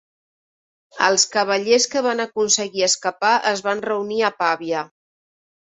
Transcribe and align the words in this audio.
Els 1.07 1.25
cavallers 1.35 1.87
que 1.93 2.03
van 2.07 2.25
aconseguir 2.25 2.87
escapar 2.89 3.35
es 3.55 3.65
van 3.69 3.87
reunir 3.91 4.23
a 4.33 4.37
Pavia. 4.45 4.87